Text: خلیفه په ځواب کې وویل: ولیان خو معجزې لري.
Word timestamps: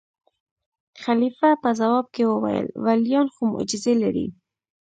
خلیفه 1.03 1.49
په 1.63 1.69
ځواب 1.79 2.05
کې 2.15 2.23
وویل: 2.27 2.67
ولیان 2.85 3.27
خو 3.33 3.41
معجزې 3.51 3.93
لري. 4.03 4.27